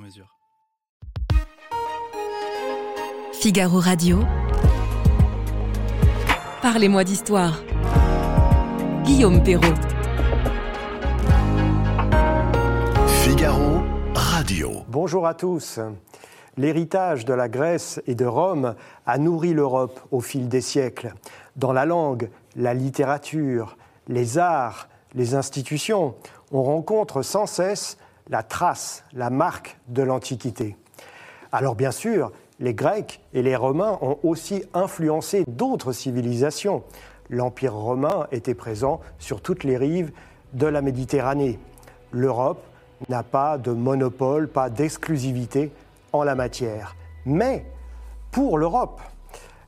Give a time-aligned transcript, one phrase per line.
[0.00, 0.36] mesure.
[3.32, 4.20] Figaro Radio.
[6.62, 7.62] Parlez-moi d'histoire.
[9.04, 9.74] Guillaume Perrault.
[13.22, 13.82] Figaro
[14.14, 14.82] Radio.
[14.88, 15.80] Bonjour à tous.
[16.56, 18.74] L'héritage de la Grèce et de Rome
[19.06, 21.14] a nourri l'Europe au fil des siècles.
[21.56, 23.76] Dans la langue, la littérature,
[24.08, 26.14] les arts, les institutions,
[26.52, 27.96] on rencontre sans cesse
[28.30, 30.76] la trace, la marque de l'Antiquité.
[31.52, 32.30] Alors bien sûr,
[32.60, 36.84] les Grecs et les Romains ont aussi influencé d'autres civilisations.
[37.28, 40.12] L'Empire romain était présent sur toutes les rives
[40.52, 41.58] de la Méditerranée.
[42.12, 42.62] L'Europe
[43.08, 45.72] n'a pas de monopole, pas d'exclusivité
[46.12, 46.96] en la matière.
[47.24, 47.64] Mais
[48.30, 49.00] pour l'Europe,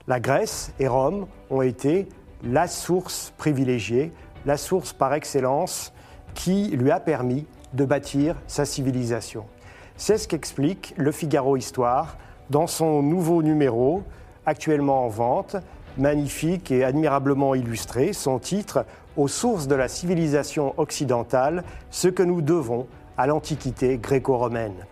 [0.07, 2.09] la Grèce et Rome ont été
[2.45, 4.13] la source privilégiée,
[4.47, 5.93] la source par excellence
[6.35, 9.45] qui lui a permis de bâtir sa civilisation.
[9.97, 12.17] C'est ce qu'explique le Figaro Histoire
[12.51, 14.03] dans son nouveau numéro,
[14.47, 15.57] actuellement en vente,
[15.99, 18.85] magnifique et admirablement illustré, son titre
[19.17, 24.87] Aux sources de la civilisation occidentale, ce que nous devons à l'Antiquité gréco-romaine.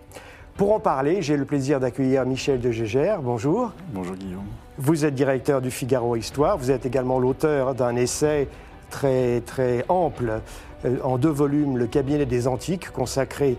[0.56, 3.22] Pour en parler, j'ai le plaisir d'accueillir Michel de Gégère.
[3.22, 3.72] Bonjour.
[3.94, 4.44] Bonjour Guillaume.
[4.76, 6.58] Vous êtes directeur du Figaro Histoire.
[6.58, 8.46] Vous êtes également l'auteur d'un essai
[8.90, 10.40] très, très ample
[10.84, 13.56] euh, en deux volumes, Le cabinet des antiques, consacré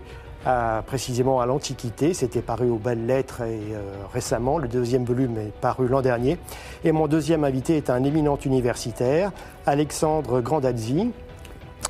[0.86, 2.14] précisément à l'Antiquité.
[2.14, 3.80] C'était paru aux Belles Lettres et, euh,
[4.12, 4.58] récemment.
[4.58, 6.38] Le deuxième volume est paru l'an dernier.
[6.84, 9.30] Et mon deuxième invité est un éminent universitaire,
[9.66, 11.12] Alexandre Grandazzi.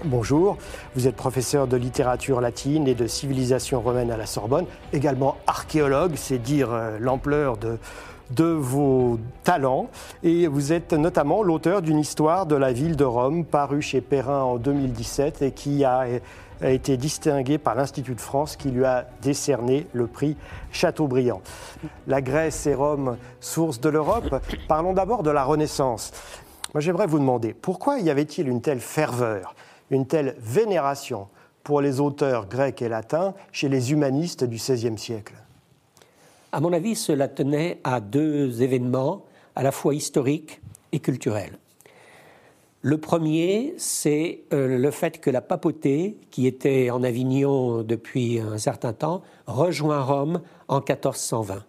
[0.04, 0.56] Bonjour,
[0.97, 6.14] vous êtes professeur de littérature latine et de civilisation romaine à la Sorbonne, également archéologue,
[6.16, 7.78] c'est dire euh, l'ampleur de,
[8.34, 9.88] de vos talents.
[10.22, 14.43] Et vous êtes notamment l'auteur d'une histoire de la ville de Rome, parue chez Perrin
[14.43, 16.06] en 2017 et qui a,
[16.62, 20.37] été distinguée par l'Institut de France qui lui a décerné le prix
[20.70, 21.43] Chateaubriand.
[22.06, 24.41] La Grèce et Rome, source de l'Europe.
[24.69, 26.12] Parlons d'abord de la Renaissance.
[26.72, 29.56] Moi, j'aimerais vous demander pourquoi y avait-il une telle ferveur,
[29.91, 31.26] une telle vénération
[31.64, 35.34] pour les auteurs grecs et latins chez les humanistes du XVIe siècle?
[36.54, 39.24] À mon avis, cela tenait à deux événements
[39.56, 40.60] à la fois historiques
[40.92, 41.58] et culturels.
[42.82, 48.58] Le premier, c'est euh, le fait que la papauté, qui était en Avignon depuis un
[48.58, 51.64] certain temps, rejoint Rome en 1420.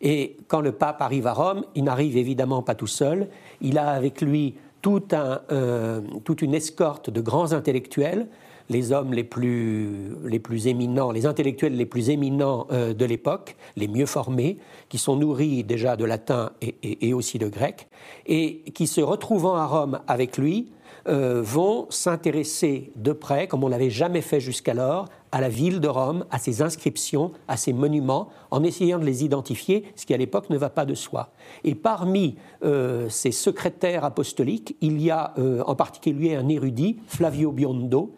[0.00, 3.28] Et quand le pape arrive à Rome, il n'arrive évidemment pas tout seul.
[3.60, 4.54] Il a avec lui
[4.86, 8.28] euh, toute une escorte de grands intellectuels,
[8.68, 13.56] les hommes les plus, les plus éminents, les intellectuels les plus éminents euh, de l'époque,
[13.76, 14.58] les mieux formés,
[14.88, 17.88] qui sont nourris déjà de latin et, aussi de grec,
[18.26, 20.72] et qui se retrouvant à Rome avec lui,
[21.08, 25.88] euh, vont s'intéresser de près, comme on n'avait jamais fait jusqu'alors, à la ville de
[25.88, 30.16] Rome, à ses inscriptions, à ses monuments, en essayant de les identifier, ce qui à
[30.16, 31.30] l'époque ne va pas de soi.
[31.64, 35.34] Et parmi euh, ces secrétaires apostoliques, il y a
[35.66, 38.14] en particulier un érudit, Flavio Biondo,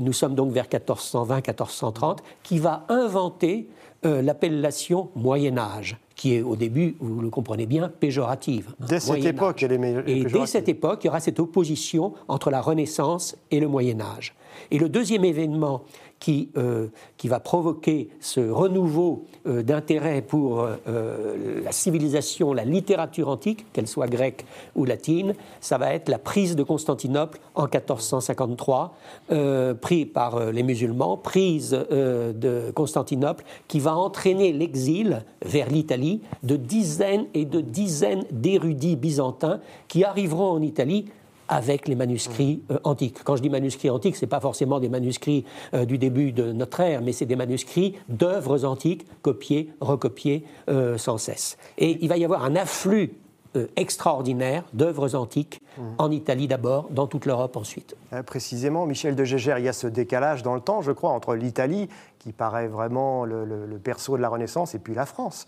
[0.00, 3.68] nous sommes donc vers 1420-1430, qui va inventer
[4.04, 8.74] euh, l'appellation Moyen Âge, qui est au début, vous le comprenez bien, péjorative.
[8.80, 9.64] Dès cette Moyen époque, Âge.
[9.64, 13.36] elle est mé- Et dès cette époque, il y aura cette opposition entre la Renaissance
[13.50, 14.34] et le Moyen Âge.
[14.70, 15.82] Et le deuxième événement
[16.20, 23.28] qui, euh, qui va provoquer ce renouveau euh, d'intérêt pour euh, la civilisation, la littérature
[23.28, 28.94] antique, qu'elle soit grecque ou latine, ça va être la prise de Constantinople en 1453,
[29.32, 36.56] euh, pris par les musulmans, prise de Constantinople, qui va entraîner l'exil vers l'Italie de
[36.56, 41.06] dizaines et de dizaines d'érudits byzantins qui arriveront en Italie
[41.48, 43.22] avec les manuscrits euh, antiques.
[43.24, 45.44] Quand je dis manuscrits antiques, ce n'est pas forcément des manuscrits
[45.74, 50.96] euh, du début de notre ère, mais c'est des manuscrits d'œuvres antiques, copiés, recopiés euh,
[50.98, 51.56] sans cesse.
[51.78, 53.12] Et il va y avoir un afflux
[53.76, 55.60] extraordinaire d'œuvres antiques
[55.98, 57.94] en Italie d'abord, dans toute l'Europe ensuite.
[58.26, 61.34] Précisément, Michel de Gégère, il y a ce décalage dans le temps, je crois, entre
[61.36, 61.88] l'Italie,
[62.18, 65.46] qui paraît vraiment le, le- le berceau de la Renaissance, et puis la France.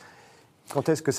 [0.73, 1.13] Quand est-ce que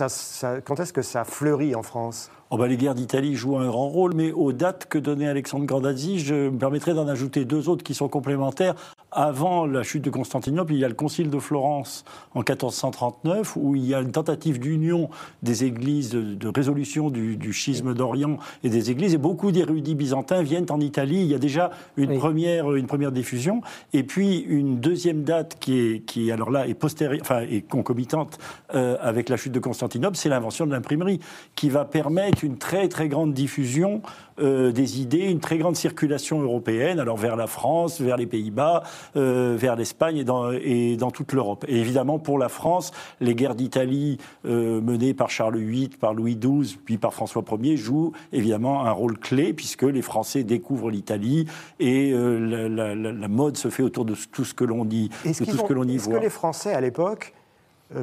[1.02, 2.30] ça, fleurit en France?
[2.50, 5.66] Oh bah, les guerres d'Italie jouent un grand rôle, mais aux dates que donnait Alexandre
[5.66, 8.76] Grandazzi, je me permettrai d'en ajouter deux autres qui sont complémentaires.
[9.12, 13.76] Avant la chute de Constantinople, il y a le Concile de Florence en 1439, où
[13.76, 15.10] il y a une tentative d'union
[15.44, 20.66] des églises, de, résolution du, schisme d'Orient et des églises, et beaucoup d'érudits byzantins viennent
[20.70, 21.22] en Italie.
[21.22, 23.62] Il y a déjà une, première, une première diffusion,
[23.94, 26.78] et puis une deuxième date qui est, qui alors là, est
[27.22, 28.38] enfin, est concomitante
[28.76, 31.20] euh, avec la chute de Constantinople, c'est l'invention de l'imprimerie,
[31.56, 34.02] qui va permettre une très très grande diffusion
[34.40, 38.84] euh, des idées, une très grande circulation européenne, alors vers la France, vers les Pays-Bas,
[39.16, 41.66] euh, vers l'Espagne et dans, et dans toute l'Europe.
[41.68, 42.92] Et évidemment, pour la France,
[43.22, 47.78] les guerres d'Italie euh, menées par Charles VIII, par Louis XII, puis par François Ier
[47.78, 51.46] jouent évidemment un rôle clé, puisque les Français découvrent l'Italie
[51.80, 55.58] et la, la, mode se fait autour de tout ce que l'on dit, de tout
[55.58, 56.14] ce que l'on y voit.
[56.14, 57.37] Est-ce que les Français, à l'époque, euh,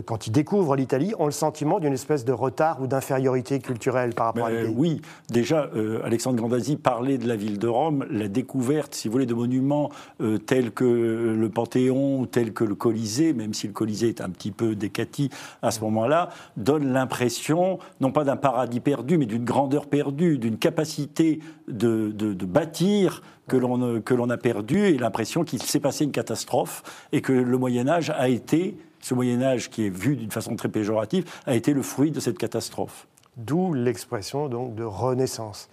[0.07, 4.27] quand ils découvrent l'Italie, ont le sentiment d'une espèce de retard ou d'infériorité culturelle par
[4.27, 8.07] rapport à l'Italie Oui, déjà, euh, Alexandre Grandazzi parlait de la ville de Rome.
[8.11, 9.91] La découverte, si vous voulez, de monuments
[10.23, 14.21] euh, tels que le Panthéon ou tels que le Colisée, même si le Colisée est
[14.21, 19.27] un petit peu décati à ce moment-là, donne l'impression, non pas d'un paradis perdu, mais
[19.27, 25.63] d'une grandeur perdue, d'une capacité de, de bâtir que l'on a perdu et l'impression qu'il
[25.63, 26.83] s'est passé une catastrophe
[27.13, 30.57] et que le Moyen Âge a été ce Moyen Âge qui est vu d'une façon
[30.57, 33.07] très péjorative, a été le fruit de cette catastrophe.
[33.37, 35.69] D'où l'expression donc de renaissance.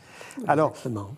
[0.48, 0.74] Alors,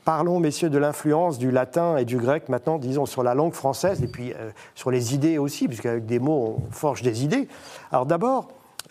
[0.06, 4.04] parlons, messieurs, de l'influence du latin et du grec maintenant, disons, sur la langue française
[4.04, 7.48] et puis euh, sur les idées aussi, puisqu'avec des mots, on forge des idées.
[7.92, 8.50] Alors d'abord,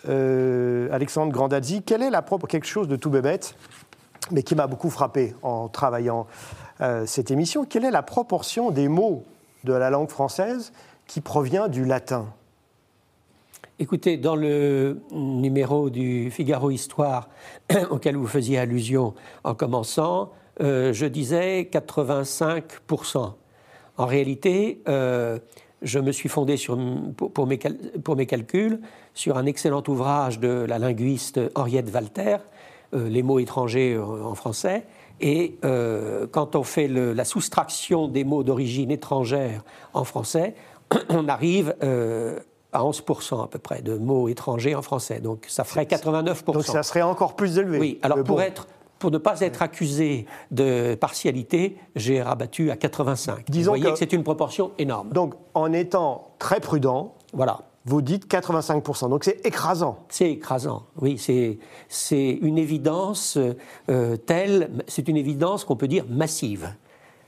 [0.09, 3.55] euh, Alexandre Grandazzi, quelle est la propre, quelque chose de tout bébête,
[4.31, 6.27] mais qui m'a beaucoup frappé en travaillant
[6.81, 9.23] euh, cette émission, quelle est la proportion des mots
[9.63, 10.73] de la langue française
[11.07, 12.25] qui provient du latin?
[13.79, 17.27] Écoutez, dans le numéro du Figaro Histoire
[17.89, 20.31] auquel vous faisiez allusion en commençant,
[20.61, 23.33] euh, je disais 85%.
[23.97, 25.39] En réalité, euh,
[25.81, 26.77] je me suis fondé sur,
[27.17, 27.57] pour, mes,
[28.03, 28.79] pour, mes, calculs
[29.15, 32.37] sur un excellent ouvrage de la linguiste Henriette Walter,
[32.93, 34.85] euh, Les mots étrangers en français.
[35.19, 35.57] Et
[36.31, 40.53] quand on fait la soustraction des mots d'origine étrangère en français,
[41.09, 41.73] on arrive
[42.73, 45.19] à 11% à peu près de mots étrangers en français.
[45.19, 46.53] Donc ça ferait 89%.
[46.53, 47.79] Donc ça serait encore plus élevé.
[47.79, 48.67] Oui, alors pour, être,
[48.99, 53.45] pour ne pas être accusé de partialité, j'ai rabattu à 85.
[53.49, 55.09] Disons Vous voyez que, c'est une proportion énorme.
[55.09, 57.59] Donc en étant très prudent, voilà.
[57.85, 59.09] vous dites 85%.
[59.09, 59.99] Donc c'est écrasant.
[60.09, 61.17] C'est écrasant, oui.
[61.89, 63.37] C'est une évidence
[63.89, 66.73] euh, telle, c'est une évidence qu'on peut dire massive.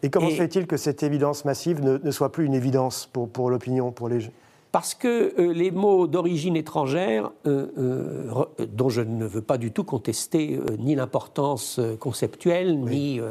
[0.04, 3.28] Et comment se fait-il que cette évidence massive ne, ne, soit plus une évidence pour,
[3.28, 4.30] pour l'opinion, pour les
[4.76, 9.72] parce que euh, les mots d'origine étrangère, euh, euh, dont je ne veux pas du
[9.72, 13.22] tout contester ni l'importance conceptuelle, ni,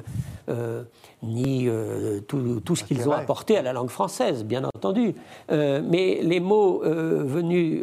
[1.22, 1.68] ni
[2.26, 5.14] tout, ce qu'ils ont apporté à la langue française, bien entendu,
[5.50, 7.82] mais les mots venus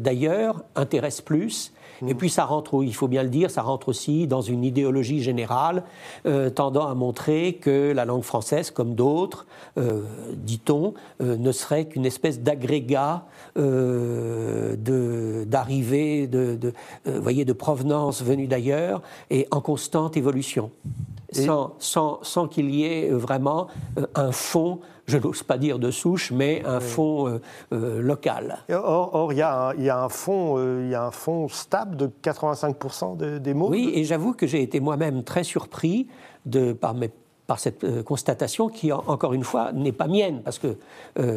[0.00, 1.72] d'ailleurs intéressent plus
[2.06, 5.22] et puis ça rentre, il faut bien le dire, ça rentre aussi dans une idéologie
[5.22, 5.82] générale
[6.26, 9.46] euh, tendant à montrer que la langue française, comme d'autres,
[9.78, 10.02] euh,
[10.34, 13.24] dit-on, euh, ne serait qu'une espèce d'agrégat
[15.46, 16.72] d'arrivée, de, de,
[17.18, 20.70] voyez, de provenance venue d'ailleurs et en constante évolution,
[21.32, 23.66] sans, sans, sans qu'il y ait vraiment
[24.14, 27.40] un fond je n'ose pas dire de souche, mais un fonds euh,
[27.72, 28.58] euh, local.
[28.70, 31.10] Or, il, y a un, il, y a un fonds, euh, il y a un
[31.10, 36.06] fonds stable de 85% des mots Oui, et j'avoue que j'ai été moi-même très surpris
[36.46, 37.10] de, par mes
[37.46, 40.76] par cette constatation qui, encore une fois, n'est pas mienne, parce que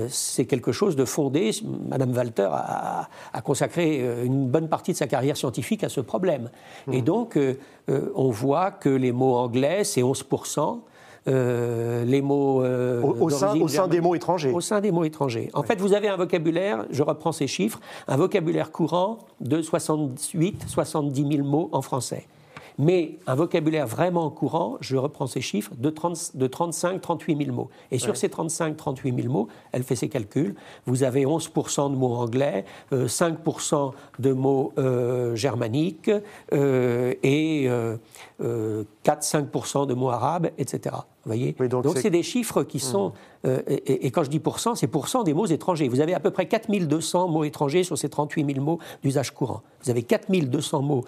[0.09, 1.51] c'est quelque chose de fondé.
[1.87, 3.07] Madame Walter a,
[3.45, 6.49] consacré une bonne partie de sa carrière scientifique à ce problème.
[6.91, 7.05] Et mmh.
[7.05, 7.39] donc,
[7.87, 10.81] on voit que les mots anglais, c'est 11%,
[11.27, 12.63] euh, les mots.
[12.63, 14.51] Euh, au, sein, au sein des mots étrangers.
[14.51, 15.49] Au sein des mots étrangers.
[15.53, 20.65] En fait, vous avez un vocabulaire, je reprends ces chiffres, un vocabulaire courant de 68,
[20.67, 22.27] 70 000 mots en français
[22.77, 27.69] mais un vocabulaire vraiment courant, je reprends ces chiffres, de, 30, de 35-38 000 mots.
[27.91, 32.15] Et sur ces 35-38 000 mots, elle fait ses calculs, vous avez 11% de mots
[32.15, 32.65] anglais,
[33.07, 36.11] 5 euh, de mots euh, germaniques
[36.53, 37.69] euh, et
[38.39, 40.95] 4-5% de mots arabes, etc.
[41.23, 43.13] Vous voyez Donc c'est des chiffres qui sont...
[43.43, 43.49] Mmh.
[43.67, 45.87] Et, et, quand je dis pourcent, c'est pourcent des mots étrangers.
[45.87, 49.61] Vous avez à peu près 4200 mots étrangers sur ces 38 000 mots d'usage courant.
[49.83, 51.03] Vous avez 4200 mots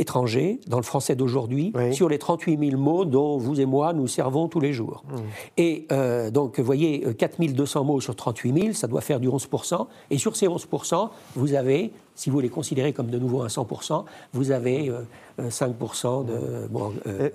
[0.00, 4.06] étrangers dans le français d'aujourd'hui sur les 38 000 mots dont vous et moi nous
[4.06, 5.04] servons tous les jours.
[5.08, 5.16] Mmh.
[5.56, 9.28] Et euh, donc, vous voyez, 4 200 mots sur 38 000, ça doit faire du
[9.28, 13.46] 11% Et sur ces 11% vous avez si vous les considérez comme de nouveau un
[13.46, 15.00] 100%, vous avez euh,
[15.40, 17.30] euh, 5% de mots, euh,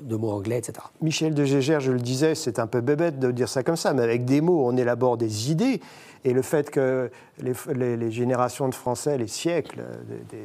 [0.00, 0.86] de mots anglais, etc.
[1.02, 3.92] Michel de Gégère, je le disais, c'est un peu bébête de dire ça comme ça,
[3.92, 5.80] mais avec des mots, on élabore des idées.
[6.24, 10.42] Et le fait que les, générations de Français, les siècles, euh,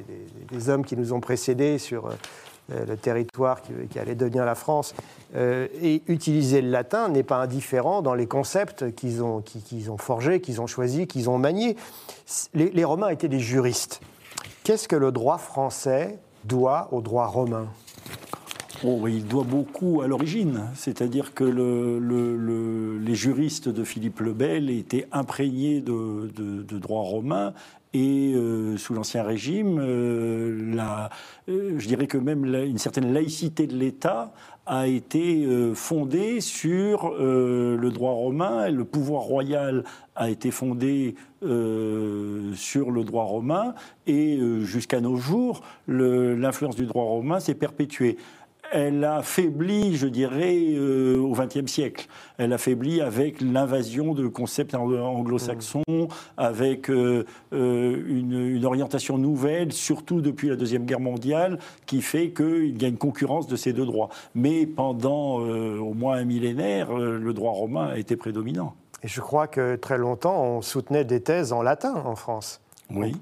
[0.49, 4.95] des, hommes qui nous ont précédés sur euh, le territoire qui, allait devenir la France,
[5.35, 9.43] euh, et le latin n'est pas indifférent dans les concepts qu'ils ont,
[9.97, 11.75] forgés, qu'ils ont choisis, qu'ils ont maniés.
[12.53, 13.99] Les Romains étaient des juristes.
[14.63, 17.67] Qu'est-ce que le droit français doit au droit romain?
[18.83, 24.19] Oh, il doit beaucoup à l'origine, c'est-à-dire que le- le- le- les juristes de Philippe
[24.19, 26.29] le Bel étaient imprégnés de,
[26.77, 27.53] droit romain
[27.93, 30.75] et euh, sous l'Ancien Régime, euh,
[31.47, 34.33] euh, je dirais que même une certaine laïcité de l'État
[34.65, 39.83] a été fondée sur le droit romain, et le pouvoir royal
[40.15, 41.13] a été fondé
[41.43, 43.75] sur le droit romain,
[44.07, 48.17] et jusqu'à nos jours, l'influence du droit romain s'est perpétuée
[48.75, 52.07] elle a faibli, je dirais, euh, au XXe siècle.
[52.37, 55.83] Elle a faibli avec l'invasion de concepts ang- anglo-saxons,
[56.37, 62.31] avec euh, euh, une, une orientation nouvelle, surtout depuis la Deuxième Guerre mondiale, qui fait
[62.31, 64.09] qu'il y a une concurrence de ces deux droits.
[64.35, 68.73] Mais pendant euh, au moins un millénaire, le droit romain a été prédominant.
[69.03, 72.59] Et je crois que très longtemps, on soutenait des thèses en latin en France.
[72.93, 73.13] Oui.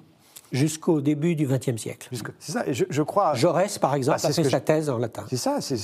[0.54, 2.08] Jusqu'au début du XXe siècle.
[2.40, 3.34] C'est ça, je, je crois.
[3.34, 5.26] Jaurès, par exemple, Ah, c'est a fait sa je- thèse en latin.
[5.30, 5.76] C'est ça, c'est-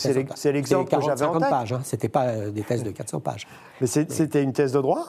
[0.52, 1.50] l'exemple que C'était j'avais en 40-50 tête.
[1.50, 1.82] pages, hein.
[1.84, 3.48] c'était pas euh, des thèses de 400 pages.
[3.82, 5.08] Mais c'était une thèse de droit?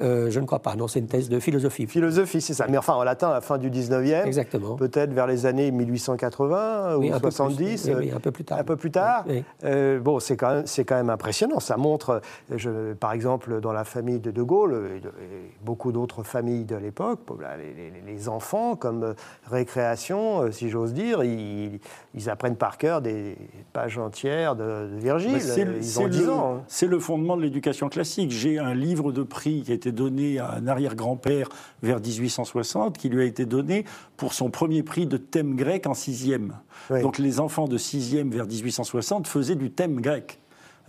[0.00, 1.86] Euh, je ne crois pas, non, c'est une thèse de philosophie.
[1.86, 2.66] Philosophie, c'est ça.
[2.68, 4.74] Mais enfin, en latin, à la fin du 19e, Exactement.
[4.74, 7.36] peut-être vers les années 1880 Oui, ou un peu plus.
[7.36, 7.90] 70.
[7.96, 8.58] Oui, un peu plus tard.
[8.58, 9.24] Un peu plus tard.
[9.28, 9.44] Oui, oui.
[9.64, 11.60] Euh, bon, c'est quand, même- c'est quand même impressionnant.
[11.60, 12.20] Ça montre,
[12.54, 16.64] je- par exemple, dans la famille de De Gaulle, et, de- et beaucoup d'autres familles
[16.64, 17.20] de l'époque,
[17.58, 19.14] les, les- les enfants, comme euh,
[19.46, 21.78] récréation, si j'ose dire, ils,
[22.14, 23.36] ils apprennent par cœur des
[23.72, 25.40] pages entières de, de Virgile.
[25.40, 26.54] C'est le- ils c'est ont 10 le- ans.
[26.56, 26.62] hein.
[26.68, 28.30] C'est le fondement de l'éducation classique.
[28.30, 31.48] J'ai un livre de prix qui a été donné à un arrière-grand-père
[31.82, 33.84] vers 1860, qui lui a été donné
[34.16, 36.54] pour son premier prix de thème grec en sixième.
[36.90, 37.02] Oui.
[37.02, 40.38] Donc les enfants de sixième vers 1860 faisaient du thème grec.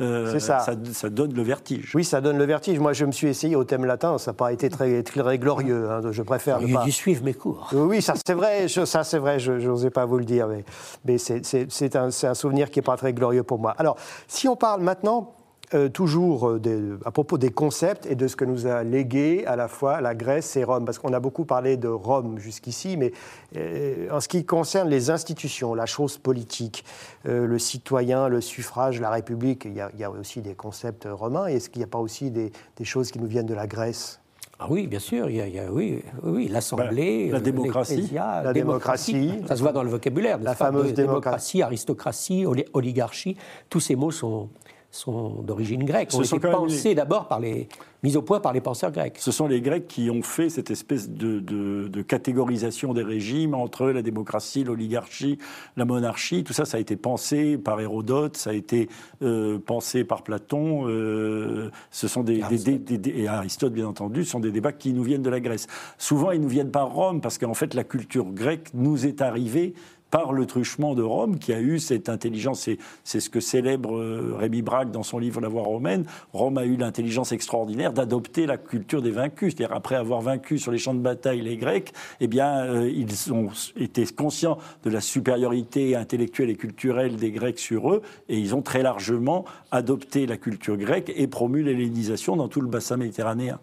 [0.02, 0.60] Euh, C'est ça.
[0.60, 1.10] ça.
[1.10, 1.94] donne le vertige.
[1.96, 2.80] Oui, ça donne le vertige.
[2.80, 5.90] Moi, je me suis essayé au thème latin, ça n'a pas été très, très glorieux.
[5.90, 6.02] hein.
[6.12, 6.84] Je préfère ne pas.
[6.86, 7.70] ils suivent mes cours.
[7.74, 10.66] Oui, ça c'est vrai, je- ça c'est vrai, je n'osais pas vous le dire, mais,
[11.06, 13.74] mais c'est- un, c'est un souvenir qui n'est pas très glorieux pour moi.
[13.78, 13.96] Alors,
[14.28, 15.34] si on parle maintenant
[15.74, 19.46] euh, toujours euh, des- à propos des concepts et de ce que nous a légué
[19.48, 22.98] à la fois la Grèce et Rome, parce qu'on a beaucoup parlé de Rome jusqu'ici,
[22.98, 23.12] mais
[23.58, 26.86] euh, en ce qui concerne les institutions, la chose politique,
[27.28, 30.54] euh, le citoyen, le suffrage, la République, il y a, il y a aussi des
[30.56, 31.48] concepts romains.
[31.48, 34.20] Est-ce qu'il n'y a pas aussi des, des choses qui nous viennent de la Grèce?
[34.58, 37.40] Ah oui, bien sûr, il y a, il y a- oui, oui, l'Assemblée, Ben, la
[37.42, 38.10] démocratie.
[38.14, 39.32] La démocratie.
[39.50, 40.38] Ça se voit dans le vocabulaire.
[40.38, 41.58] La pas fameuse De- démocratie.
[41.58, 43.36] démocratie, aristocratie, oli- oligarchie,
[43.70, 44.48] tous ces mots sont,
[44.96, 46.12] sont d'origine grecque.
[46.12, 47.68] Ce Ont sont été pensés les- d'abord par les,
[48.04, 49.18] mis au point par les penseurs grecs.
[49.20, 53.54] Ce sont les Grecs qui ont fait cette espèce de, de- de catégorisation des régimes
[53.54, 55.38] entre la démocratie, l'oligarchie,
[55.78, 56.44] la monarchie.
[56.44, 58.90] Tout ça, ça a été pensé par Hérodote, ça a été
[59.22, 60.88] euh, pensé par Platon.
[60.88, 65.04] euh, ce sont des- des- et Aristote, bien entendu, ce sont des débats qui nous
[65.04, 65.68] viennent de la Grèce.
[65.98, 69.74] Souvent, ils nous viennent par Rome, parce qu'en fait, la culture grecque nous est arrivée
[70.16, 72.70] par le truchement de Rome, qui a eu cette intelligence,
[73.04, 76.64] c'est- ce que célèbre euh, Rémi Braque dans son livre La voie romaine, Rome a
[76.64, 79.54] eu l'intelligence extraordinaire d'adopter la culture des vaincus.
[79.54, 81.92] C'est-à-dire, après avoir vaincu sur les champs de bataille les Grecs,
[82.22, 87.60] eh bien, euh, ils ont été conscients de la supériorité intellectuelle et culturelle des Grecs
[87.60, 92.48] sur eux, et ils ont très largement adopté la culture grecque et promu l'hellénisation dans
[92.48, 93.60] tout le bassin méditerranéen.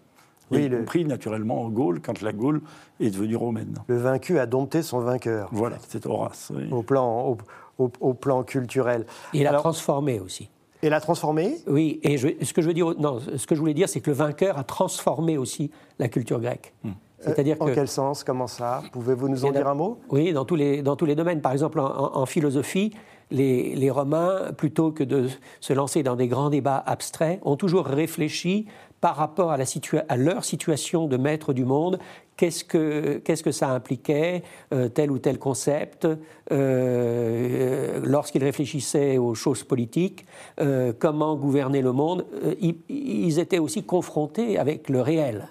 [0.55, 2.61] Oui, y le- compris naturellement en Gaule, quand la Gaule
[2.99, 3.75] est devenue romaine.
[3.87, 5.49] Le vaincu a dompté son vainqueur.
[5.51, 6.51] Voilà, c'est Horace.
[6.55, 6.67] oui.
[6.71, 7.37] au plan, au,
[7.83, 9.05] au- au plan culturel.
[9.33, 10.49] Et il a transformé aussi.
[10.81, 11.57] Et l'a transformé?
[11.67, 14.01] Oui, et je, ce que je veux dire, non, ce que je voulais dire, c'est
[14.01, 16.73] que le vainqueur a transformé aussi la culture grecque.
[17.19, 18.21] C'est-à-dire Euh, En que quel sens?
[18.25, 18.81] Comment ça?
[18.91, 19.97] Pouvez-vous nous en dire un mot?
[20.09, 21.39] Oui, dans tous les, dans tous les domaines.
[21.39, 22.91] Par exemple, en, en- en philosophie,
[23.31, 25.29] les, les Romains, plutôt que de
[25.61, 28.67] se lancer dans des grands débats abstraits, ont toujours réfléchi
[29.03, 31.99] par rapport à, la situa- à leur situation de maître du monde.
[32.37, 34.43] Qu'est-ce que, qu'est-ce que ça impliquait,
[34.73, 36.07] euh, tel ou tel concept,
[36.51, 40.25] euh, lorsqu'ils réfléchissaient aux choses politiques,
[40.61, 42.25] euh, comment gouverner le monde.
[42.45, 45.49] euh, ils, ils étaient aussi confrontés avec le réel,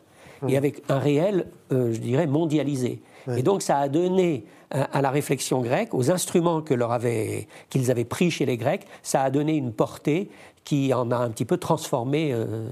[0.48, 3.02] et avec un réel, euh, je dirais, mondialisé.
[3.36, 7.90] Et donc ça a donné à, la réflexion grecque, aux instruments que leur avaient- qu'ils
[7.90, 10.30] avaient pris chez les Grecs, ça a donné une portée
[10.64, 12.66] qui en a un petit peu transformé, euh,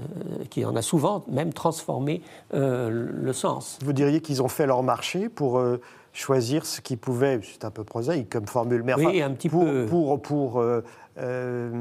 [0.49, 2.21] qui en a souvent même transformé
[2.53, 3.77] euh, le sens.
[3.83, 5.79] Vous diriez qu'ils ont fait leur marché pour, euh,
[6.13, 9.47] choisir ce qui pouvait, c'est un peu prosaïque comme formule, mais Oui, enfin, un petit
[9.47, 9.85] pour, peu.
[9.85, 10.83] pour, pour, euh,
[11.17, 11.71] euh,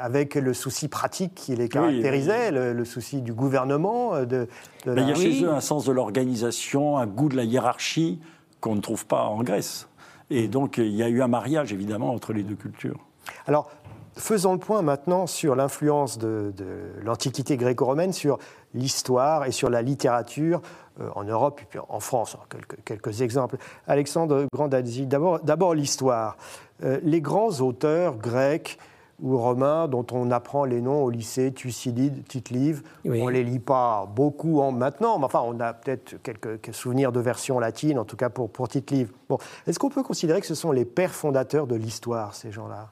[0.00, 4.48] avec le souci pratique qui les caractérisait, le, le souci du gouvernement, de, de
[4.86, 5.32] Mais il y a Oui.
[5.38, 8.20] chez eux un sens de l'organisation, un goût de la hiérarchie
[8.60, 9.88] qu'on ne trouve pas en Grèce.
[10.30, 12.98] Et donc, il y a eu un mariage, évidemment, entre les deux cultures.
[13.46, 13.70] Alors,
[14.16, 16.66] faisons le point maintenant sur l'influence de, de
[17.02, 18.38] l'Antiquité gréco-romaine sur
[18.74, 20.60] l'histoire et sur la littérature
[21.00, 22.36] euh, en Europe et puis en France.
[22.48, 23.56] Quelques, quelques exemples.
[23.86, 26.36] Alexandre Grandazzi, d'abord, d'abord l'histoire.
[26.82, 28.78] Euh, les grands auteurs grecs
[29.22, 33.20] ou romains dont on apprend les noms au lycée, Thucydide, Tite-Live, Oui.
[33.22, 36.74] on ne les lit pas beaucoup en, maintenant, mais enfin, on a peut-être quelques, quelques
[36.74, 39.12] souvenirs de versions latines, en tout cas pour, pour Tite-Live.
[39.28, 39.36] Bon,
[39.66, 42.88] Est-ce qu'on peut considérer que ce sont les pères fondateurs de l'histoire, ces gens-là?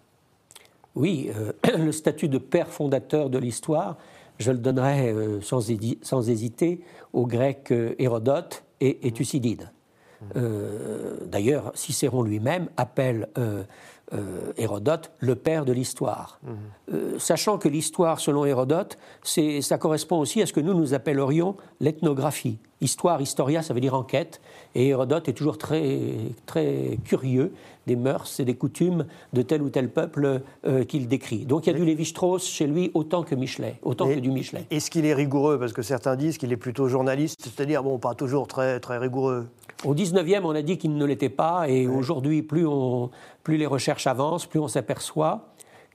[0.95, 3.97] Oui, euh, le statut de père fondateur de l'histoire,
[4.39, 6.81] je le donnerais euh, sans, hésiter
[7.13, 9.71] aux Grecs euh, Hérodote et, et Thucydide.
[11.27, 13.29] D'ailleurs, Cicéron lui-même appelle
[14.15, 16.41] euh, Hérodote le père de l'histoire.
[16.93, 21.57] Euh, sachant que l'histoire, selon Hérodote, ça correspond aussi à ce que nous nous appellerions
[21.81, 22.59] l'ethnographie.
[22.81, 24.41] Histoire, historia, ça veut dire enquête.
[24.75, 25.99] Et Hérodote est toujours très,
[26.47, 27.53] très curieux
[27.87, 31.45] des mœurs et des coutumes de tel ou tel peuple euh, qu'il décrit.
[31.47, 34.31] Donc il y a du Lévi-Strauss chez lui autant que Michelet, autant Et- que du
[34.31, 34.65] Michelet.
[34.71, 35.59] Est-ce qu'il est rigoureux?
[35.59, 39.47] Parce que certains disent qu'il est plutôt journaliste, c'est-à-dire, bon, pas toujours très, très rigoureux.
[39.85, 43.11] Au 19e, on a dit qu'il ne l'était pas, et aujourd'hui, plus, on-
[43.49, 45.47] plus les recherches avancent, plus on s'aperçoit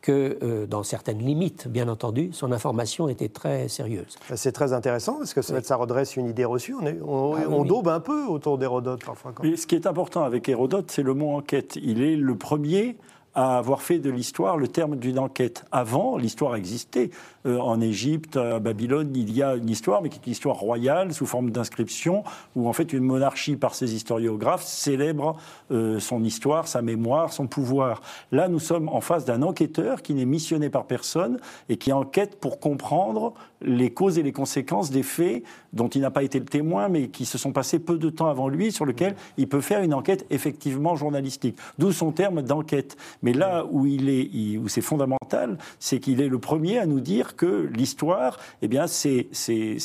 [0.02, 4.18] que, euh, dans certaines limites, bien entendu, son information était très sérieuse.
[4.36, 6.74] C'est très intéressant, parce que ça, ça redresse une idée reçue.
[6.74, 7.68] On, est- on- Ah oui, on oui.
[7.68, 9.34] daube un peu autour d'Hérodote, parfois.
[9.36, 11.76] quand- Et ce qui est important avec Hérodote, c'est le mot enquête.
[11.80, 12.98] Il est le premier
[13.36, 15.66] à avoir fait de l'histoire le terme d'une enquête.
[15.72, 17.10] Avant, l'histoire existait.
[17.46, 20.56] Euh, en Égypte, à Babylone, il y a une histoire, mais qui est une histoire
[20.56, 22.24] royale, sous forme d'inscription,
[22.56, 25.36] où en fait une monarchie, par ses historiographes, célèbre
[25.72, 28.02] euh, son histoire, sa mémoire, son pouvoir.
[28.32, 32.40] Là, nous sommes en face d'un enquêteur qui n'est missionné par personne et qui enquête
[32.40, 35.44] pour comprendre les causes et les conséquences des faits
[35.74, 38.28] dont il n'a pas été le témoin, mais qui se sont passés peu de temps
[38.28, 41.58] avant lui, sur lequel il peut faire une enquête effectivement journalistique.
[41.78, 42.96] D'où son terme d'enquête.
[43.22, 47.00] Mais là où il est, où c'est fondamental, c'est qu'il est le premier à nous
[47.00, 49.30] dire que l'histoire, eh bien, c'est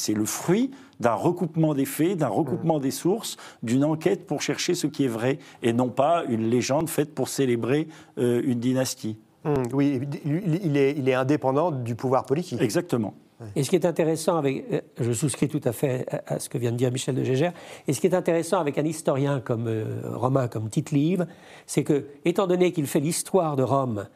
[0.08, 4.86] le fruit d'un recoupement des faits, d'un recoupement des sources, d'une enquête pour chercher ce
[4.86, 9.16] qui est vrai, et non pas une légende faite pour célébrer euh, une dynastie.
[9.44, 12.60] Hum, oui, il il est, il est indépendant du pouvoir politique.
[12.60, 13.14] Exactement.
[13.54, 16.58] Et ce qui est intéressant avec, euh, je souscris tout à fait à ce que
[16.58, 17.52] vient de dire Michel de Gégère,
[17.86, 21.26] et ce qui est intéressant avec un historien comme euh, romain comme Tite-Live,
[21.66, 24.08] c'est que, étant donné qu'il fait l'histoire de Rome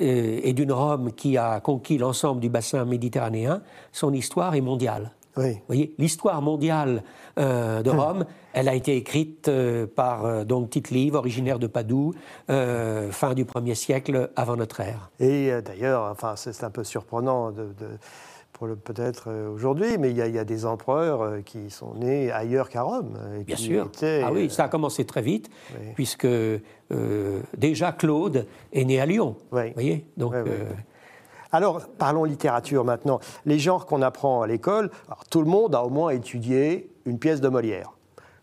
[0.00, 5.12] euh, et d'une Rome qui a conquis l'ensemble du bassin méditerranéen, son histoire est mondiale.
[5.36, 5.52] Oui.
[5.52, 7.02] Vous voyez, l'histoire mondiale
[7.38, 12.14] euh, de Rome, elle a été écrite euh, par euh, donc Tite-Live, originaire de Padoue,
[12.48, 15.10] fin du 1er siècle avant notre ère.
[15.20, 17.68] Et d'ailleurs, enfin, c'est un peu surprenant de,
[18.84, 21.94] peut-être euh, aujourd'hui, mais il y, a, il y a des empereurs euh, qui sont
[21.94, 23.18] nés ailleurs qu'à Rome.
[23.38, 23.86] et Bien sûr.
[23.86, 25.86] étaient, ah oui, euh, ça a commencé très vite, Oui.
[25.94, 26.60] puisque euh,
[27.56, 29.36] déjà Claude est né à Lyon.
[29.52, 29.68] Oui.
[29.68, 30.64] Vous voyez Donc, Oui, euh,
[31.52, 33.18] Alors, parlons littérature maintenant.
[33.46, 34.90] Les genres qu'on apprend à l'école,
[35.30, 37.92] tout le monde a au moins étudié une pièce de Molière.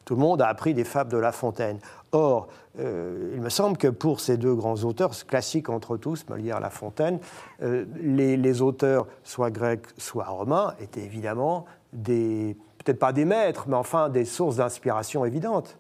[0.06, 1.80] Tout le monde a appris des fables de La Fontaine.
[2.12, 2.48] Or,
[2.80, 6.62] euh, il me semble que pour ces deux grands auteurs, classiques entre tous, Molière et
[6.62, 7.20] La Fontaine,
[7.62, 13.66] euh, les, les auteurs, soit grecs, soit romains, étaient évidemment des, peut-être pas des maîtres,
[13.68, 15.78] mais enfin des sources d'inspiration évidentes.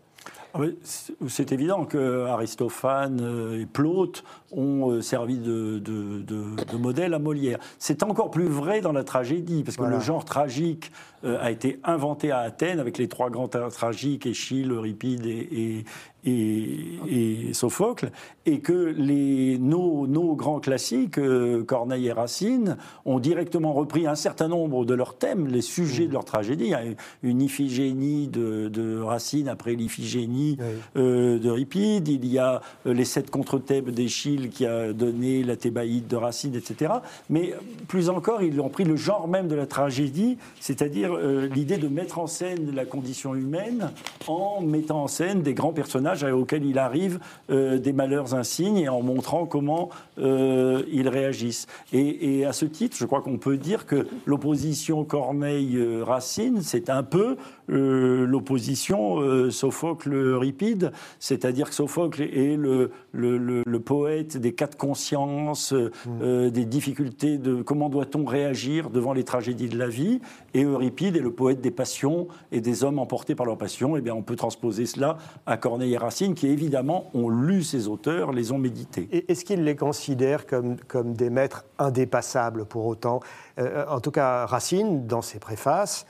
[0.53, 7.13] Ah c'est- évident que Aristophane euh, et Plaute ont servi de, de- de- de modèle
[7.13, 7.59] à Molière.
[7.77, 9.97] C'est encore plus vrai dans la tragédie, parce que Voilà.
[9.97, 10.91] le genre tragique
[11.23, 15.85] a été inventé à Athènes avec les trois grands tra- tragiques, Échille, Euripide et, et,
[16.31, 18.11] et- et Sophocle,
[18.45, 24.15] et que les, nos, nos grands classiques, euh, Corneille et Racine, ont directement repris un
[24.15, 26.65] certain nombre de leurs thèmes, les sujets de leur tragédie.
[26.65, 26.81] Il y a
[27.23, 30.65] une Iphigénie de, de Racine après l'Iphigénie Oui.
[30.97, 36.07] euh, d'Euripide, il y a euh, les sept contre-thèbes d'Échille qui a donné la Thébaïde
[36.07, 36.93] de Racine, etc.
[37.29, 41.47] Mais euh, plus encore, ils ont pris le genre même de la tragédie, c'est-à-dire euh,
[41.47, 43.91] l'idée de mettre en scène la condition humaine
[44.27, 48.89] en mettant en scène des grands personnages auxquels il arrive euh, des malheurs insignes et
[48.89, 49.89] en montrant comment
[50.19, 51.67] euh, ils réagissent.
[51.93, 57.03] Et, et à ce titre, je crois qu'on peut dire que l'opposition Corneille-Racine, c'est un
[57.03, 57.37] peu
[57.69, 66.49] euh, l'opposition euh, Sophocle-Euripide, c'est-à-dire que Sophocle est le, le, poète des quatre consciences, mm.
[66.49, 70.19] des difficultés de comment doit-on réagir devant les tragédies de la vie,
[70.53, 73.97] et Euripide est le poète des passions et des hommes emportés par leurs passions.
[73.97, 77.87] Eh bien, on peut transposer cela à Corneille et Racine, qui évidemment ont lu ces
[77.87, 79.07] auteurs, les ont médités.
[79.27, 83.19] Est-ce qu'ils les considèrent comme, comme des maîtres indépassables pour autant?
[83.57, 86.05] En tout cas, Racine, dans ses préfaces,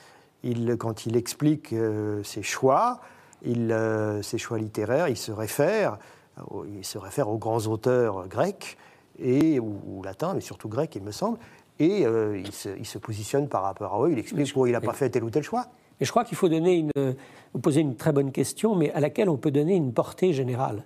[0.78, 3.00] quand il explique euh, ses choix,
[3.46, 5.98] euh, ses choix littéraires, il se réfère,
[6.68, 8.78] il se réfère aux grands auteurs grecs
[9.20, 11.40] et ou, latins, mais surtout grecs, il me semble,
[11.80, 14.12] et euh, il, se, positionne par rapport à eux.
[14.12, 15.68] Il explique pourquoi il n'a pas fait tel ou tel choix.
[16.00, 16.92] Et je crois qu'il faut donner une,
[17.54, 20.84] vous poser une très bonne question, mais à laquelle on peut donner une portée générale.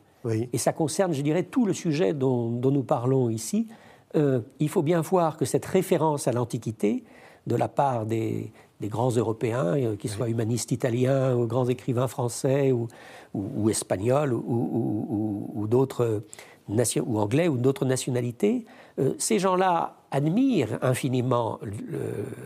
[0.53, 3.67] Et ça concerne, je dirais, tout le sujet dont, nous parlons ici.
[4.15, 7.03] il faut bien voir que cette référence à l'Antiquité,
[7.47, 12.07] de la part des, des grands Européens, euh, qu'ils soient humanistes italiens ou grands écrivains
[12.07, 12.87] français ou,
[13.33, 16.23] ou, espagnols ou, d'autres
[16.67, 18.65] ou anglais ou d'autres nationalités,
[18.99, 21.59] euh, ces gens-là admirent infiniment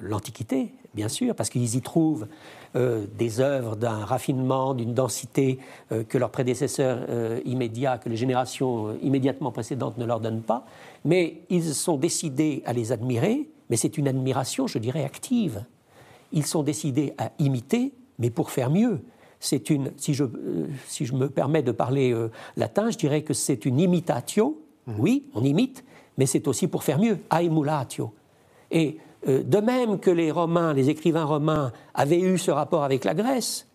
[0.01, 2.27] l'Antiquité, bien sûr, parce qu'ils y trouvent
[2.75, 5.59] euh, des œuvres d'un raffinement, d'une densité
[6.09, 6.99] que leurs prédécesseurs
[7.45, 10.65] immédiats, que les générations immédiatement précédentes ne leur donnent pas.
[11.05, 15.65] Mais ils sont décidés à les admirer, mais c'est une admiration, je dirais, active
[16.35, 18.99] ils sont décidés à imiter, mais pour faire mieux.
[19.39, 23.23] C'est une, si je, euh, si je me permets de parler euh, latin, je dirais
[23.23, 24.61] que c'est une imitatio.
[24.85, 24.95] Mhm.
[24.99, 25.83] Oui, on imite,
[26.17, 28.13] mais c'est aussi pour faire mieux, aemulatio.
[28.69, 33.03] Et euh, de même que les Romains, les écrivains romains avaient eu ce rapport avec
[33.05, 33.67] la Grèce,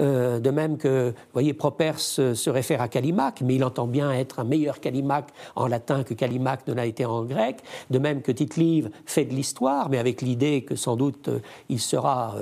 [0.00, 1.56] euh, de même que, vous voyez,
[1.96, 6.14] se réfère à Callimaque, mais il entend bien être un meilleur Callimaque en latin que
[6.14, 7.58] Callimaque ne l'a été en grec.
[7.90, 11.80] De même que Tite-Live fait de l'histoire, mais avec l'idée que sans doute euh, il
[11.80, 12.34] sera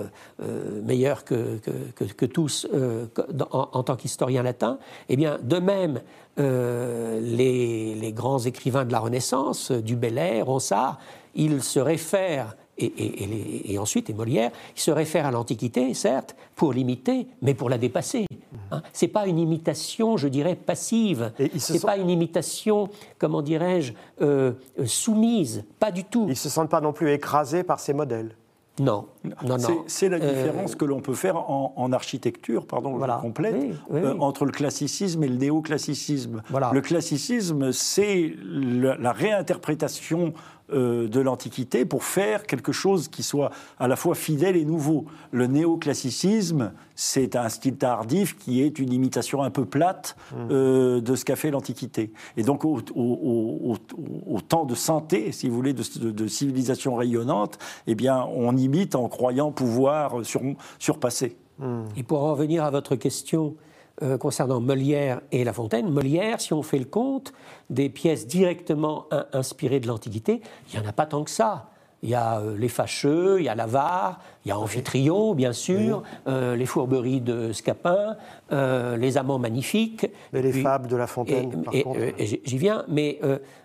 [0.43, 1.59] euh, meilleur que,
[2.27, 2.67] tous
[3.51, 4.79] en, tant qu'historien latin.
[5.09, 6.01] Eh bien, de même,
[6.39, 10.99] les, les, grands écrivains de la Renaissance, du Bel Ronsard,
[11.35, 17.27] ils se réfèrent et, ensuite, et Molière, il se réfère à l'Antiquité, certes, pour l'imiter,
[17.43, 18.27] mais pour la dépasser.
[18.71, 18.83] Hein.
[18.93, 21.33] Ce n'est pas une imitation, je dirais, passive.
[21.59, 24.53] Ce n'est pas une imitation, comment dirais-je, euh,
[24.87, 25.65] soumise.
[25.79, 26.25] Pas du tout.
[26.25, 28.35] Ils ne se sentent pas non plus écrasés par ces modèles.
[28.81, 29.85] Non, non, non.
[29.87, 33.19] C'est la différence euh, que l'on peut faire en, architecture, pardon, voilà.
[33.21, 33.57] complète,
[33.93, 36.43] euh, entre le classicisme et le néoclassicisme.
[36.51, 36.71] Voilà.
[36.73, 40.35] Le classicisme, c'est la réinterprétation
[40.73, 45.07] euh, de l'Antiquité pour faire quelque chose qui soit à la fois fidèle et nouveau.
[45.31, 50.17] Le néoclassicisme, c'est un style tardif qui est une imitation un peu plate
[50.51, 52.13] euh, de ce qu'a fait l'Antiquité.
[52.37, 52.81] Et donc au,
[54.49, 59.53] temps de santé, si vous voulez, de, civilisation rayonnante, eh bien on imite en croyant
[59.53, 60.41] pouvoir sur,
[60.79, 61.37] surpasser.
[61.59, 61.83] Mmh.
[61.97, 63.55] Et pour en revenir à votre question,
[64.03, 65.91] euh, concernant Molière et La Fontaine.
[65.91, 67.35] Molière, si on fait le compte
[67.69, 71.69] des pièces directement inspirées de l'Antiquité, il n'y en a pas tant que ça.
[72.03, 75.53] Il y a euh, Les Fâcheux, il y a L'Avare, il y a Amphitryon, bien
[75.53, 78.17] sûr, euh, les fourberies de Scapin,
[78.53, 80.07] euh, les amants magnifiques.
[80.33, 82.01] Mais les fables de La Fontaine, et, par contre.
[82.19, 83.21] J'y viens, mais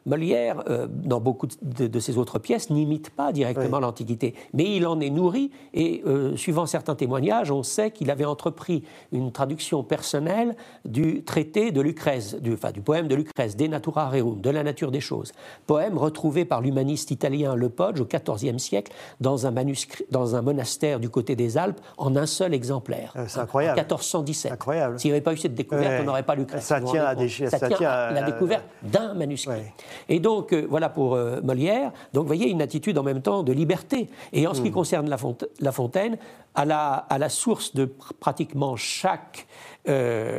[0.05, 4.35] Molière, dans beaucoup de, ses autres pièces, n'imite pas directement l'Antiquité.
[4.53, 6.03] Mais il en est nourri, et
[6.35, 12.35] suivant certains témoignages, on sait qu'il avait entrepris une traduction personnelle du traité de Lucrèce,
[12.35, 15.31] du, enfin, du poème de Lucrèce, De Natura Rerum, de la nature des choses.
[15.65, 20.41] Poème retrouvé par l'humaniste italien Le Pogge au XIVe siècle dans un, manuscrit, dans un
[20.41, 20.66] monastère
[20.99, 23.13] du côté des Alpes en un seul exemplaire.
[23.15, 23.79] Euh, c'est incroyable.
[23.79, 24.51] En 1417.
[24.51, 24.99] Incroyable.
[24.99, 26.63] S'il n'y avait pas eu cette découverte, on n'aurait pas Lucrèce.
[26.63, 27.15] Ça tient à,
[27.49, 29.61] ça tient à la découverte d'un manuscrit.
[30.09, 31.91] Et donc, euh, voilà pour euh, Molière.
[32.13, 34.09] Donc, vous voyez, une attitude en même temps de liberté.
[34.33, 34.73] Et en ce qui hmm.
[34.73, 36.17] concerne la, Fontaine,
[36.55, 37.85] à la, à la, source de
[38.19, 39.47] pratiquement chaque,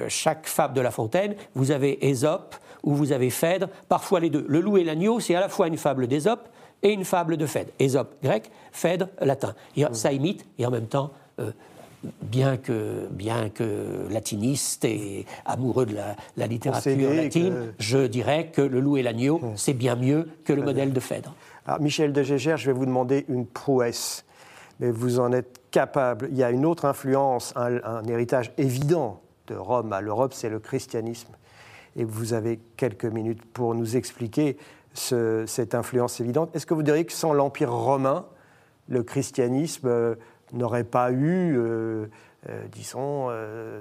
[0.09, 4.45] chaque fable de La Fontaine, vous avez Ésope ou vous avez Phèdre, parfois les deux.
[4.49, 6.49] Le loup et l'agneau, c'est à la fois une fable d'Ésope
[6.83, 7.71] et une fable de Phèdre.
[7.79, 9.55] Ésope grec, Phèdre latin.
[9.77, 11.51] Et ça imite, et en même temps, euh,
[12.23, 15.97] bien, que, bien que latiniste et amoureux de
[16.37, 20.63] la, littérature latine, je dirais que Le loup et l'agneau, c'est bien mieux que le
[20.63, 21.35] modèle de Phèdre.
[21.67, 24.25] Alors, Michel de Gégère, je vais vous demander une prouesse,
[24.81, 26.29] mais vous en êtes capable.
[26.31, 30.49] Il y a une autre influence, un, un héritage évident de Rome à l'Europe, c'est
[30.49, 31.33] le christianisme.
[31.97, 34.57] Et vous avez quelques minutes pour nous expliquer
[34.95, 36.55] cette influence évidente.
[36.55, 38.27] Est-ce que vous diriez que sans l'Empire romain,
[38.89, 40.15] le christianisme euh,
[40.53, 42.07] n'aurait pas eu, euh,
[42.49, 43.31] euh, disons,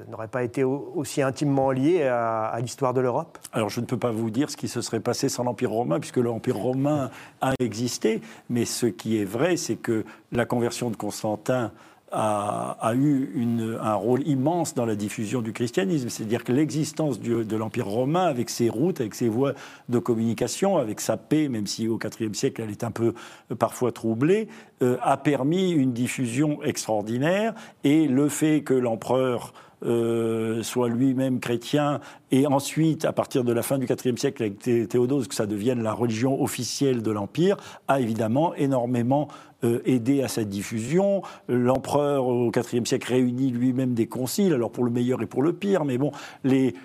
[0.10, 3.38] n'aurait pas été aussi intimement lié à, l'histoire de l'Europe?
[3.54, 6.00] Alors je ne peux pas vous dire ce qui se serait passé sans l'Empire romain,
[6.00, 7.10] puisque l'Empire romain
[7.42, 11.72] a existé, mais ce qui est vrai, c'est que la conversion de Constantin
[12.12, 16.10] a, eu un rôle immense dans la diffusion du christianisme.
[16.10, 19.54] C'est-à-dire que l'existence de l'Empire romain, avec ses routes, avec ses voies
[19.90, 23.14] de communication, avec sa paix, même si au IVe siècle elle est un peu
[23.52, 24.48] euh, parfois troublée,
[24.82, 27.54] euh, a permis une diffusion extraordinaire.
[27.84, 29.54] Et le fait que l'empereur
[29.86, 32.00] euh, soit lui-même chrétien,
[32.32, 34.60] et ensuite, à partir de la fin du IVe siècle, avec
[34.90, 39.30] Théodose, que ça devienne la religion officielle de l'Empire, a évidemment énormément
[39.64, 41.24] euh, aidé à sa diffusion.
[41.48, 45.52] L'empereur, au IVe siècle, réunit lui-même des conciles, alors pour le meilleur et pour le
[45.52, 46.12] pire, mais bon,
[46.44, 46.76] les,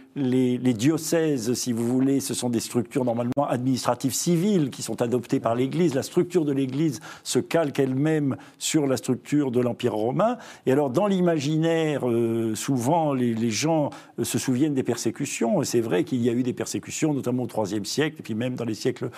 [0.73, 5.55] diocèses, si vous voulez, ce sont des structures normalement administratives civiles qui sont adoptées par
[5.55, 5.95] l'Église.
[5.95, 10.39] La structure de l'Église se calque elle-même sur la structure de l'Empire romain.
[10.65, 15.32] Et alors, dans l'imaginaire, euh, souvent, les, gens euh, se souviennent des persécutions.
[15.65, 18.55] C'est vrai qu'il y a eu des persécutions, notamment au IIIe siècle, et puis même
[18.55, 19.11] dans les siècles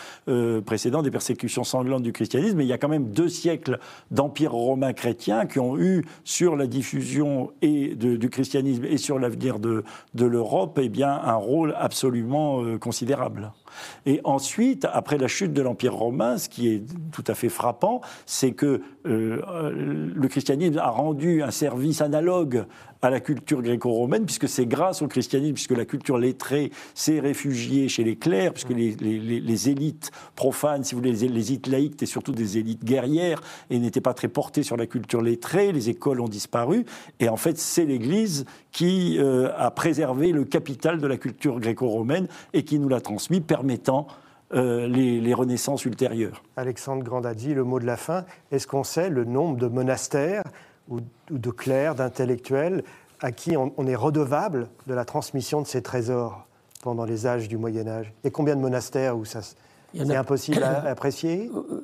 [0.64, 2.58] précédents, des persécutions sanglantes du christianisme.
[2.58, 3.78] Mais il y a quand même deux siècles
[4.10, 9.58] d'empire romain chrétien qui ont eu sur la diffusion et du christianisme et sur l'avenir
[9.58, 13.52] de, de l'Europe eh bien, un rôle absolument euh, considérable.
[14.06, 18.00] Et ensuite, après la chute de l'Empire romain, ce qui est tout à fait frappant,
[18.26, 19.72] c'est que euh,
[20.14, 22.64] le christianisme a rendu un service analogue
[23.04, 27.88] à la culture gréco-romaine, puisque c'est grâce au christianisme, puisque la culture lettrée s'est réfugiée
[27.88, 32.32] chez les clercs, puisque les, élites profanes, si vous voulez, les, élites laïques étaient surtout
[32.32, 36.28] des élites guerrières et n'étaient pas très portées sur la culture lettrée, les écoles ont
[36.28, 36.86] disparu,
[37.20, 42.26] et en fait c'est l'Église qui euh, a préservé le capital de la culture gréco-romaine
[42.54, 44.06] et qui nous l'a transmis, permettant
[44.54, 46.42] euh, les, renaissances ultérieures.
[46.56, 48.24] Alexandre Grandadzi, le mot de la fin.
[48.50, 50.44] Est-ce qu'on sait le nombre de monastères
[50.88, 52.84] ou, de clercs, d'intellectuels
[53.20, 56.46] à qui on, est redevable de la transmission de ces trésors
[56.82, 59.40] pendant les âges du Moyen Âge Et combien de monastères où ça
[59.94, 61.50] c'est impossible à apprécier?
[61.54, 61.80] Euh, euh,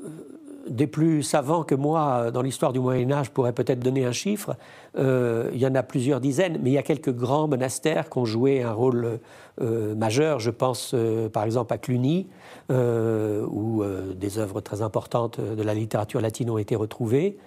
[0.68, 4.54] des plus savants que moi dans l'histoire du Moyen Âge pourraient peut-être donner un chiffre.
[4.98, 8.18] Euh, il y en a plusieurs dizaines, mais il y a quelques grands monastères qui
[8.18, 9.18] ont joué un rôle
[9.58, 10.38] majeur.
[10.38, 10.94] Je pense
[11.32, 12.28] par exemple à Cluny,
[12.68, 13.82] où
[14.14, 17.38] des œuvres très importantes de la littérature latine ont été retrouvées.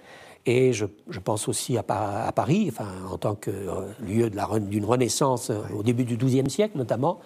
[0.46, 0.84] Et je,
[1.24, 4.30] pense aussi à, Paris, enfin, en tant que euh, lieu
[4.60, 7.20] d'une renaissance euh, au début du XIIe siècle notamment.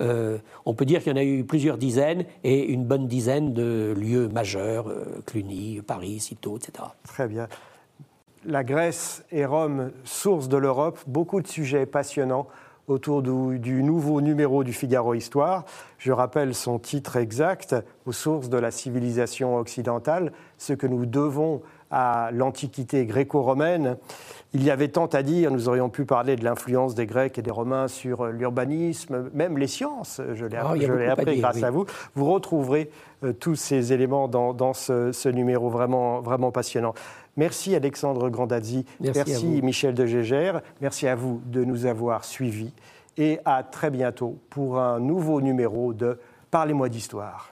[0.00, 3.52] Euh, on peut dire qu'il y en a eu plusieurs dizaines et une bonne dizaine
[3.52, 4.86] de lieux majeurs,
[5.26, 6.88] Cluny, Paris, Cîteaux, etc.
[7.06, 7.46] Très bien.
[8.46, 12.48] La Grèce et Rome, source de l'Europe, beaucoup de sujets passionnants
[12.88, 15.64] autour du, du, nouveau numéro du Figaro Histoire.
[15.98, 21.62] Je rappelle son titre exact, aux sources de la civilisation occidentale, ce que nous devons
[21.92, 23.96] à l'Antiquité gréco-romaine.
[24.54, 27.42] Il y avait tant à dire, nous aurions pu parler de l'influence des Grecs et
[27.42, 31.86] des Romains sur l'urbanisme, même les sciences, je l'ai oh, appris, grâce à vous.
[32.14, 32.90] Vous retrouverez
[33.24, 36.94] euh, tous ces éléments dans, ce, numéro vraiment, vraiment passionnant.
[37.36, 42.74] Merci Alexandre Grandazzi, merci, Michel de Gégère, merci à vous de nous avoir suivis
[43.16, 46.18] et à très bientôt pour un nouveau numéro de
[46.50, 47.51] Parlez-moi d'histoire.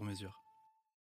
[0.01, 0.50] sur mesure.